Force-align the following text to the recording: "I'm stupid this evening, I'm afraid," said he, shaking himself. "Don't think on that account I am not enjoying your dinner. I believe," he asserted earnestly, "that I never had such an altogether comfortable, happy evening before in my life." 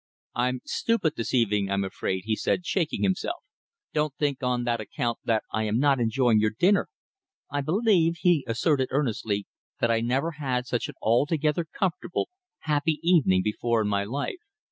"I'm 0.33 0.61
stupid 0.65 1.13
this 1.15 1.31
evening, 1.31 1.69
I'm 1.69 1.83
afraid," 1.83 2.23
said 2.33 2.61
he, 2.61 2.63
shaking 2.63 3.03
himself. 3.03 3.43
"Don't 3.93 4.15
think 4.15 4.41
on 4.41 4.63
that 4.63 4.81
account 4.81 5.19
I 5.27 5.63
am 5.65 5.77
not 5.77 5.99
enjoying 5.99 6.39
your 6.39 6.53
dinner. 6.57 6.89
I 7.51 7.61
believe," 7.61 8.15
he 8.21 8.43
asserted 8.47 8.87
earnestly, 8.89 9.45
"that 9.79 9.91
I 9.91 10.01
never 10.01 10.31
had 10.31 10.65
such 10.65 10.89
an 10.89 10.95
altogether 11.03 11.65
comfortable, 11.71 12.29
happy 12.61 12.99
evening 13.03 13.43
before 13.43 13.83
in 13.83 13.89
my 13.89 14.03
life." 14.03 14.39